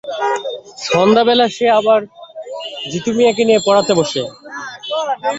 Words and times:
সন্ধ্যাবেলা 0.85 1.45
সে 1.55 1.65
আবার 1.79 1.99
জিতু 2.91 3.11
মিয়াকে 3.17 3.43
নিয়ে 3.47 3.61
পড়াতে 3.67 3.91
বসে। 3.99 4.21